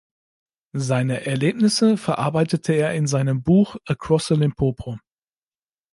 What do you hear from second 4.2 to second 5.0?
the Limpopo".